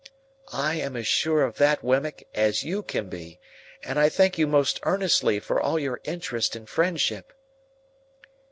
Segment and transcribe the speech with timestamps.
[0.51, 3.39] "I am as sure of that, Wemmick, as you can be,
[3.83, 7.31] and I thank you most earnestly for all your interest and friendship."